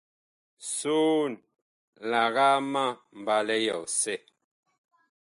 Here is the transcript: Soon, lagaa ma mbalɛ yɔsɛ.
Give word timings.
Soon, 0.75 1.31
lagaa 2.09 2.57
ma 2.71 2.83
mbalɛ 3.19 3.55
yɔsɛ. 3.67 4.15